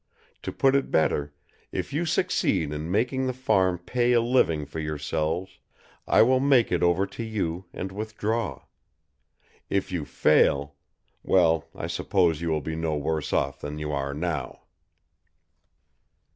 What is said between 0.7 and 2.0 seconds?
it better, if